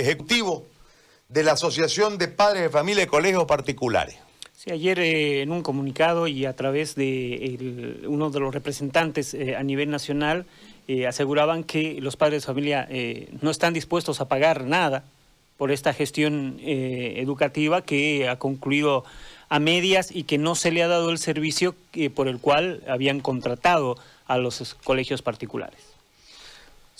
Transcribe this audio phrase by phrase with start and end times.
[0.00, 0.64] ejecutivo
[1.28, 4.16] de la Asociación de Padres de Familia de Colegios Particulares.
[4.58, 9.54] Sí, ayer eh, en un comunicado y a través de uno de los representantes eh,
[9.54, 10.46] a nivel nacional
[10.88, 12.88] eh, aseguraban que los padres de familia
[13.40, 15.04] no están dispuestos a pagar nada
[15.58, 19.04] por esta gestión educativa que ha concluido
[19.48, 21.74] a medias y que no se le ha dado el servicio
[22.14, 23.96] por el cual habían contratado
[24.26, 25.87] a los colegios particulares.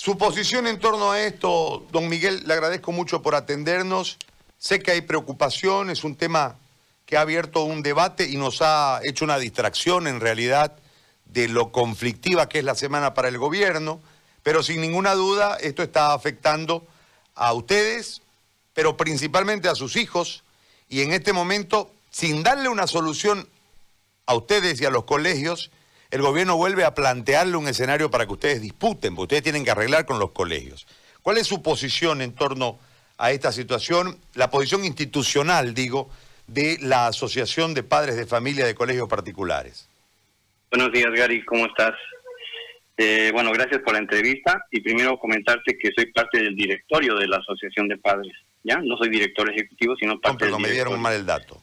[0.00, 4.16] Su posición en torno a esto, don Miguel, le agradezco mucho por atendernos.
[4.56, 6.56] Sé que hay preocupación, es un tema
[7.04, 10.76] que ha abierto un debate y nos ha hecho una distracción en realidad
[11.24, 14.00] de lo conflictiva que es la semana para el gobierno,
[14.44, 16.86] pero sin ninguna duda esto está afectando
[17.34, 18.22] a ustedes,
[18.74, 20.44] pero principalmente a sus hijos,
[20.88, 23.48] y en este momento, sin darle una solución
[24.26, 25.72] a ustedes y a los colegios,
[26.10, 29.70] el gobierno vuelve a plantearle un escenario para que ustedes disputen, porque ustedes tienen que
[29.70, 30.86] arreglar con los colegios.
[31.22, 32.78] ¿Cuál es su posición en torno
[33.18, 34.18] a esta situación?
[34.34, 36.10] La posición institucional, digo,
[36.46, 39.88] de la Asociación de Padres de Familia de Colegios Particulares.
[40.70, 41.94] Buenos días, Gary, ¿cómo estás?
[42.96, 47.28] Eh, bueno, gracias por la entrevista y primero comentarte que soy parte del directorio de
[47.28, 48.32] la Asociación de Padres,
[48.64, 48.78] ¿ya?
[48.78, 51.62] No soy director ejecutivo, sino parte no, me dieron mal el dato.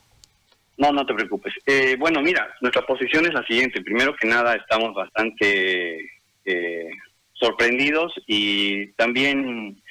[0.77, 1.53] No, no te preocupes.
[1.65, 3.81] Eh, bueno, mira, nuestra posición es la siguiente.
[3.81, 6.11] Primero que nada, estamos bastante
[6.43, 6.89] eh,
[7.33, 9.81] sorprendidos y también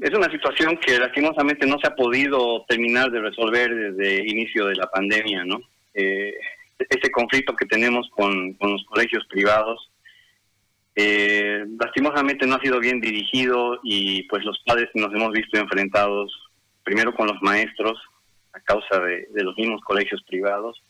[0.00, 4.66] es una situación que lastimosamente no se ha podido terminar de resolver desde el inicio
[4.66, 5.60] de la pandemia, ¿no?
[5.94, 6.34] Eh,
[6.88, 9.90] ese conflicto que tenemos con, con los colegios privados,
[10.96, 16.32] eh, lastimosamente no ha sido bien dirigido y pues los padres nos hemos visto enfrentados
[16.82, 17.98] primero con los maestros
[18.52, 20.82] a causa de, los mismos colegios privados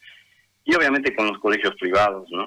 [0.65, 2.47] y obviamente con los colegios privados, ¿no?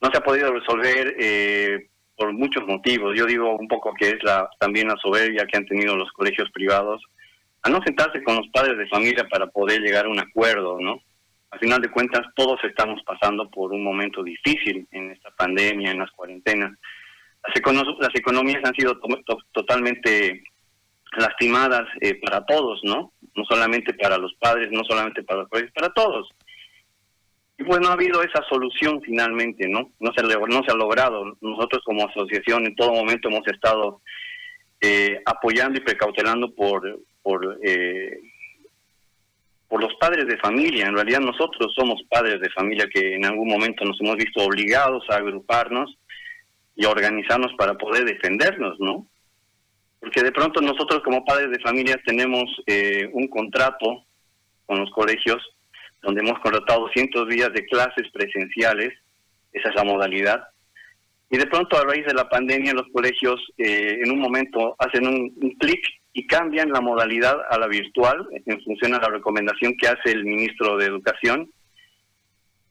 [0.00, 3.16] No se ha podido resolver eh, por muchos motivos.
[3.16, 6.50] Yo digo un poco que es la también la soberbia que han tenido los colegios
[6.52, 7.02] privados
[7.62, 11.00] a no sentarse con los padres de familia para poder llegar a un acuerdo, ¿no?
[11.50, 15.98] Al final de cuentas, todos estamos pasando por un momento difícil en esta pandemia, en
[15.98, 16.72] las cuarentenas.
[17.42, 19.00] Las, las economías han sido
[19.52, 20.42] totalmente
[21.18, 23.12] lastimadas eh, para todos, ¿no?
[23.34, 26.28] No solamente para los padres, no solamente para los padres, para todos.
[27.58, 29.90] Y pues no ha habido esa solución finalmente, ¿no?
[29.98, 31.36] No se, no se ha logrado.
[31.40, 34.00] Nosotros como asociación en todo momento hemos estado
[34.80, 38.20] eh, apoyando y precautelando por, por, eh,
[39.66, 40.86] por los padres de familia.
[40.86, 45.04] En realidad nosotros somos padres de familia que en algún momento nos hemos visto obligados
[45.10, 45.98] a agruparnos
[46.76, 49.04] y a organizarnos para poder defendernos, ¿no?
[50.00, 54.04] Porque de pronto nosotros como padres de familia tenemos eh, un contrato
[54.66, 55.38] con los colegios
[56.02, 58.92] donde hemos contratado 200 días de clases presenciales,
[59.52, 60.48] esa es la modalidad.
[61.30, 65.06] Y de pronto a raíz de la pandemia los colegios eh, en un momento hacen
[65.06, 65.80] un, un clic
[66.12, 70.24] y cambian la modalidad a la virtual en función a la recomendación que hace el
[70.24, 71.50] ministro de Educación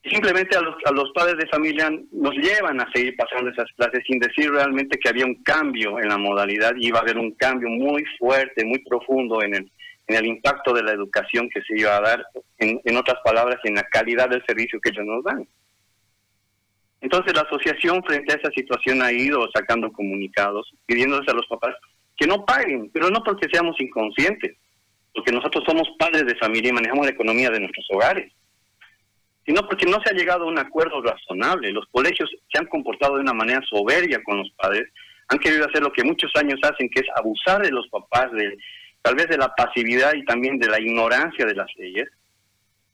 [0.09, 4.03] simplemente a los, a los padres de familia nos llevan a seguir pasando esas clases
[4.05, 7.31] sin decir realmente que había un cambio en la modalidad y iba a haber un
[7.31, 9.71] cambio muy fuerte, muy profundo en el,
[10.07, 12.25] en el impacto de la educación que se iba a dar,
[12.59, 15.47] en, en otras palabras, en la calidad del servicio que ellos nos dan.
[17.01, 21.75] Entonces la asociación frente a esa situación ha ido sacando comunicados, pidiéndose a los papás
[22.17, 24.57] que no paguen, pero no porque seamos inconscientes,
[25.13, 28.31] porque nosotros somos padres de familia y manejamos la economía de nuestros hogares
[29.47, 31.71] sino porque no se ha llegado a un acuerdo razonable.
[31.71, 34.89] Los colegios se han comportado de una manera soberbia con los padres,
[35.29, 38.57] han querido hacer lo que muchos años hacen, que es abusar de los papás, de,
[39.01, 42.09] tal vez de la pasividad y también de la ignorancia de las leyes.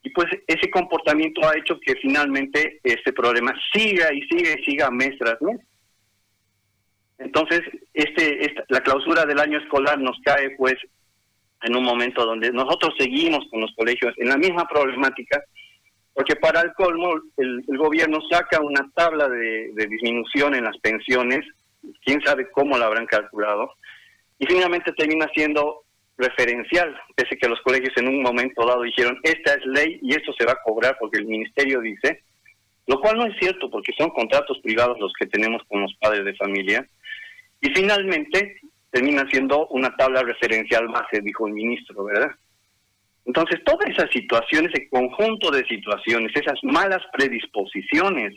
[0.03, 4.92] Y pues ese comportamiento ha hecho que finalmente este problema siga y siga y siga
[4.92, 5.59] mes tras mes.
[7.18, 7.62] Entonces,
[7.96, 10.75] este, esta, la clausura del año escolar nos cae pues
[11.63, 15.42] en un momento donde nosotros seguimos con los colegios en la misma problemática
[16.13, 21.46] porque para el colmo el, gobierno saca una tabla de, disminución en las pensiones,
[22.06, 23.74] quién sabe cómo la habrán calculado,
[24.40, 25.81] y finalmente termina siendo
[26.18, 30.31] referencial, pese que los colegios en un momento dado dijeron, esta es ley y esto
[30.38, 32.24] se va a cobrar porque el ministerio dice,
[32.86, 36.24] lo cual no es cierto porque son contratos privados los que tenemos con los padres
[36.25, 36.88] de familia,
[37.62, 38.59] y finalmente
[38.92, 42.30] termina siendo una tabla referencial base, dijo el ministro, ¿verdad?
[43.25, 48.34] Entonces, toda esa situación, ese conjunto de situaciones, esas malas predisposiciones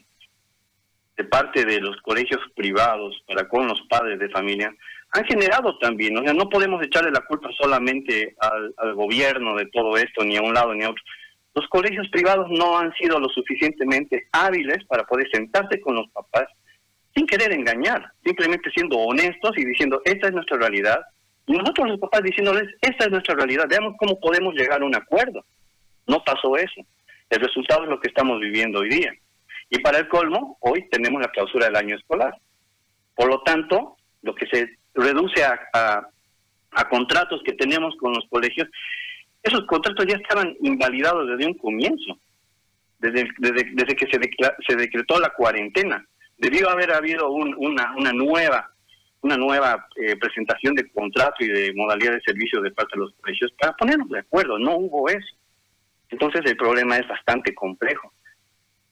[1.17, 4.73] de parte de los colegios privados para con los padres de familia,
[5.13, 9.97] han generado también, o sea, no podemos echarle la culpa solamente al, gobierno de todo
[9.97, 11.03] esto, ni a un lado ni a otro.
[11.55, 16.47] Los colegios privados no han sido lo suficientemente hábiles para poder sentarse con los papás
[17.15, 21.01] sin querer engañar, simplemente siendo honestos y diciendo, esta es nuestra realidad,
[21.47, 25.45] nosotros los papás diciéndoles, esta es nuestra realidad, veamos cómo podemos llegar a un acuerdo.
[26.07, 26.83] No pasó eso.
[27.31, 29.13] El resultado es lo que estamos viviendo hoy día.
[29.71, 32.35] Y para el colmo, hoy tenemos la clausura del año escolar.
[33.15, 35.59] Por lo tanto, lo que se reduce a,
[36.73, 38.69] a, contratos que tenemos con los colegios,
[39.43, 42.19] esos contratos ya estaban invalidados desde un comienzo,
[42.99, 44.21] desde, desde, que se,
[44.67, 46.05] se decretó la cuarentena.
[46.37, 48.71] Debió haber habido una, una nueva
[49.23, 53.15] una nueva eh, presentación de contrato y de modalidad de servicio de parte de los
[53.21, 54.59] colegios para ponernos de acuerdo.
[54.59, 55.35] No hubo eso.
[56.11, 58.13] Entonces el problema es bastante complejo.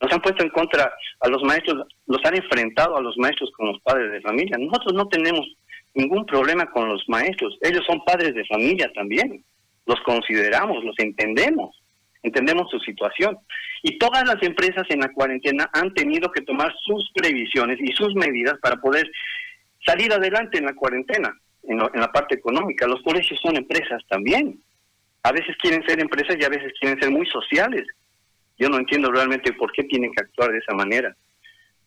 [0.01, 3.69] Nos han puesto en contra a los maestros, los han enfrentado a los maestros con
[3.69, 4.57] los padres de familia.
[4.59, 5.47] Nosotros no tenemos
[5.95, 7.57] ningún problema con los maestros.
[7.63, 9.45] Ellos son padres de familia también.
[9.87, 11.81] Los consideramos, los entendemos,
[12.23, 13.39] entendemos su situación.
[13.83, 18.15] Y todas las empresas en la cuarentena han tenido que tomar sus previsiones y sus
[18.15, 19.11] medidas para poder
[19.85, 22.87] salir adelante en la cuarentena, en, en la parte económica.
[22.87, 24.61] Los colegios son empresas también
[25.25, 27.87] a veces quieren ser empresas y a veces quieren ser muy sociales.
[28.59, 31.17] Yo no entiendo realmente por qué tienen que actuar de esa manera.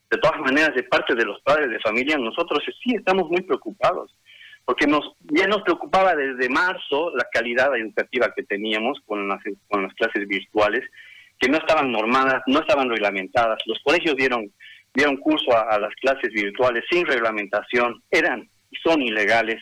[0.09, 4.15] De todas maneras, de parte de los padres de familia, nosotros sí estamos muy preocupados,
[4.65, 9.83] porque nos ya nos preocupaba desde marzo la calidad educativa que teníamos con las, con
[9.83, 10.83] las clases virtuales,
[11.39, 13.59] que no estaban normadas, no estaban reglamentadas.
[13.67, 14.51] Los colegios dieron,
[14.97, 19.61] dieron curso a, las clases virtuales sin reglamentación, eran y son ilegales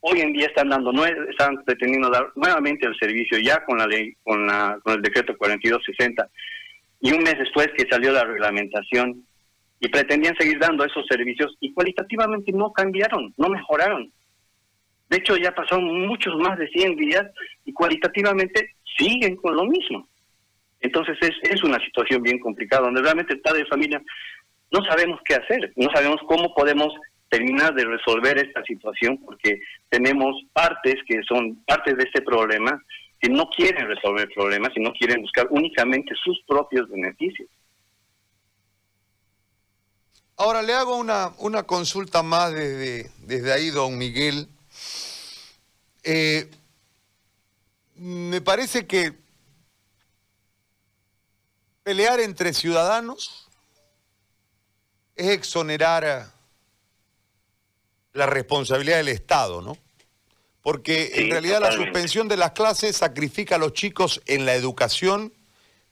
[0.00, 4.14] hoy en día están dando están pretendiendo dar nuevamente el servicio ya con la ley
[4.22, 6.28] con la con el decreto 4260
[7.00, 9.24] y un mes después que salió la reglamentación
[9.80, 14.10] y pretendían seguir dando esos servicios y cualitativamente no cambiaron, no mejoraron.
[15.10, 17.26] De hecho ya pasaron muchos más de 100 días
[17.64, 20.06] y cualitativamente siguen con lo mismo.
[20.86, 24.00] Entonces es, es una situación bien complicada donde realmente el padre de familia
[24.70, 26.92] no sabemos qué hacer, no sabemos cómo podemos
[27.28, 32.80] terminar de resolver esta situación porque tenemos partes que son partes de este problema
[33.20, 37.48] que no quieren resolver problemas y no quieren buscar únicamente sus propios beneficios.
[40.36, 44.46] Ahora le hago una, una consulta más desde, desde ahí, don Miguel.
[46.04, 46.48] Eh,
[47.96, 49.25] me parece que
[51.86, 53.46] pelear entre ciudadanos
[55.14, 56.32] es exonerar
[58.12, 59.78] la responsabilidad del Estado, ¿no?
[60.62, 65.32] Porque en realidad la suspensión de las clases sacrifica a los chicos en la educación,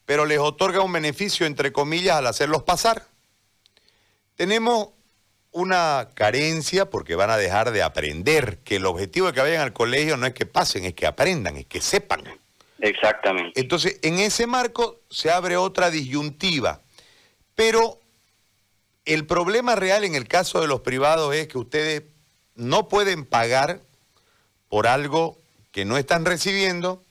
[0.04, 3.06] pero les otorga un beneficio, entre comillas, al hacerlos pasar.
[4.34, 4.88] Tenemos
[5.52, 9.72] una carencia porque van a dejar de aprender, que el objetivo de que vayan al
[9.72, 12.24] colegio no es que pasen, es que aprendan, es que sepan.
[12.78, 13.60] Exactamente.
[13.60, 16.80] Entonces, en ese marco se abre otra disyuntiva,
[17.54, 18.00] pero
[19.04, 22.02] el problema real en el caso de los privados es que ustedes
[22.54, 23.80] no pueden pagar
[24.68, 25.38] por algo
[25.72, 27.02] que no están recibiendo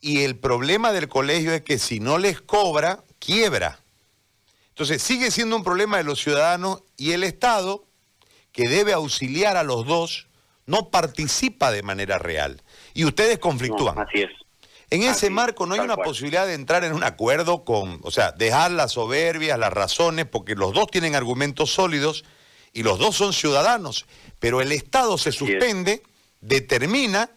[0.00, 3.78] y el problema del colegio es que si no les cobra, quiebra.
[4.68, 7.84] Entonces sigue siendo un problema de los ciudadanos y el Estado,
[8.52, 10.28] que debe auxiliar a los dos,
[10.66, 12.62] no participa de manera real.
[12.92, 13.98] Y ustedes conflictúan.
[13.98, 14.30] así es.
[14.94, 18.30] En ese marco no hay una posibilidad de entrar en un acuerdo con, o sea,
[18.30, 22.24] dejar las soberbias, las razones, porque los dos tienen argumentos sólidos
[22.72, 24.06] y los dos son ciudadanos,
[24.38, 26.04] pero el Estado se suspende,
[26.40, 27.28] determina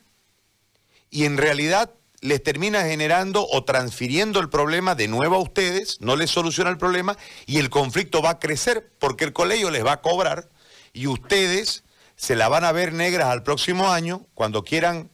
[1.10, 1.89] y en realidad
[2.22, 6.77] les termina generando o transfiriendo el problema de nuevo a ustedes, no les soluciona el
[6.77, 7.17] problema
[7.48, 10.48] y el conflicto va a crecer porque el colegio les va a cobrar
[10.93, 11.84] y ustedes
[12.17, 15.10] se la van a ver negras al próximo año cuando quieran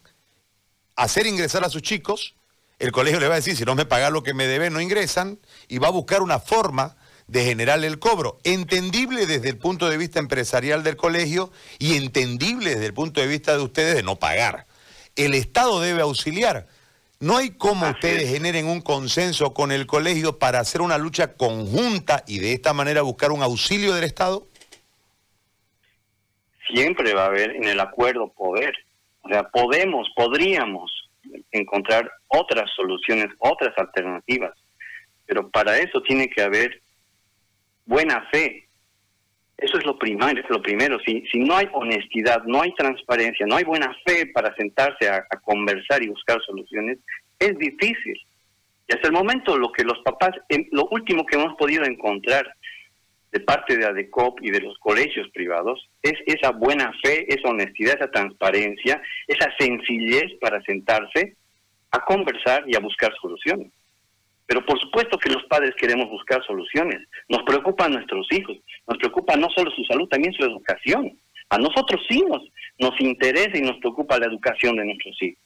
[0.96, 2.36] hacer ingresar a sus chicos.
[2.84, 4.82] El colegio les va a decir, si no me pagan lo que me deben, no
[4.82, 6.98] ingresan y va a buscar una forma
[7.28, 8.40] de generar el cobro.
[8.44, 11.50] Entendible desde el punto de vista empresarial del colegio
[11.80, 14.66] y entendible desde el punto de vista de ustedes de no pagar.
[15.16, 16.68] El Estado debe auxiliar.
[17.22, 22.26] ¿No hay cómo ustedes generen un consenso con el colegio para hacer una lucha conjunta
[22.28, 24.46] y de esta manera buscar un auxilio del Estado?
[26.68, 28.76] Siempre va a haber en el acuerdo poder.
[29.22, 31.03] O sea, podemos, podríamos
[31.52, 34.54] encontrar otras soluciones, otras alternativas.
[35.26, 36.82] Pero para eso tiene que haber
[37.86, 38.68] buena fe.
[39.58, 40.98] Eso es lo primero, es lo primero.
[41.06, 45.26] Si, si no hay honestidad, no hay transparencia, no hay buena fe para sentarse a,
[45.44, 47.00] conversar y buscar soluciones,
[47.40, 48.20] es difícil.
[48.88, 50.32] Y hasta el momento lo que los papás,
[50.72, 52.46] lo último que hemos podido encontrar
[53.34, 57.96] de parte de ADECOP y de los colegios privados es esa buena fe, esa honestidad,
[57.96, 61.36] esa transparencia, esa sencillez para sentarse
[61.90, 63.72] a conversar y a buscar soluciones.
[64.46, 67.02] Pero por supuesto que los padres queremos buscar soluciones.
[67.28, 71.18] Nos preocupan nuestros hijos, nos preocupa no solo su salud, también su educación.
[71.50, 72.44] A nosotros sí nos,
[72.78, 75.42] nos interesa y nos preocupa la educación de nuestros hijos,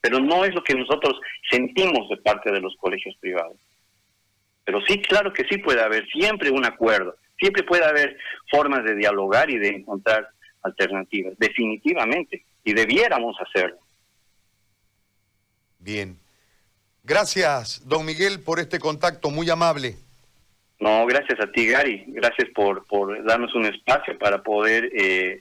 [0.00, 3.56] pero no es lo que nosotros sentimos de parte de los colegios privados.
[4.64, 8.16] Pero sí, claro que sí puede haber siempre un acuerdo, siempre puede haber
[8.50, 10.28] formas de dialogar y de encontrar
[10.62, 13.78] alternativas, definitivamente, y debiéramos hacerlo.
[15.78, 16.18] Bien.
[17.04, 19.96] Gracias, don Miguel, por este contacto muy amable.
[20.80, 22.04] No, gracias a ti, Gary.
[22.08, 25.40] Gracias por, por darnos un espacio para poder eh,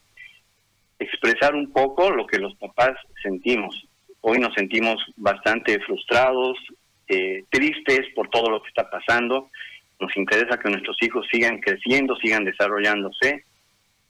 [0.98, 3.88] expresar un poco lo que los papás sentimos.
[4.22, 6.58] Hoy nos sentimos bastante frustrados,
[7.08, 9.50] eh, tristes por todo lo que está pasando.
[10.00, 13.46] Nos interesa que nuestros hijos sigan creciendo, sigan desarrollándose,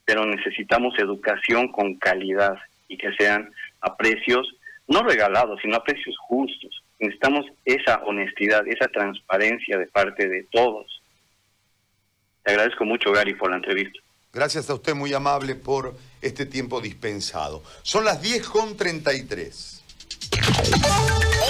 [0.04, 2.56] pero necesitamos educación con calidad
[2.88, 4.46] y que sean a precios
[4.86, 6.82] no regalados, sino a precios justos.
[6.98, 11.02] Necesitamos esa honestidad, esa transparencia de parte de todos.
[12.42, 14.00] Te agradezco mucho, Gary, por la entrevista.
[14.32, 17.62] Gracias a usted, muy amable, por este tiempo dispensado.
[17.82, 19.84] Son las 10 con 33.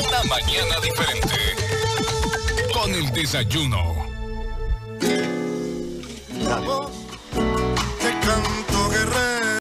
[0.08, 1.36] Una mañana diferente.
[2.72, 4.07] Con el desayuno.
[5.00, 6.90] La voz